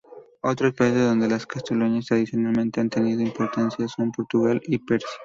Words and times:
Otros 0.41 0.73
países 0.73 0.99
donde 1.03 1.27
las 1.27 1.45
castañuelas 1.45 2.07
tradicionalmente 2.07 2.81
han 2.81 2.89
tenido 2.89 3.21
importancia 3.21 3.87
son 3.87 4.11
Portugal 4.11 4.59
y 4.65 4.79
Persia. 4.79 5.07